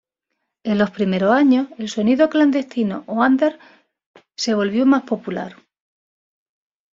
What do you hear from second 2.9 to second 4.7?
o under se